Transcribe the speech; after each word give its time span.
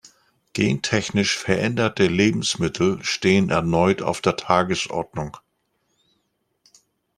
Gentechnisch 0.53 1.37
veränderte 1.37 2.07
Lebensmittel 2.07 3.03
stehen 3.03 3.51
erneut 3.51 4.01
auf 4.01 4.19
der 4.19 4.35
Tagesordnung. 4.35 5.37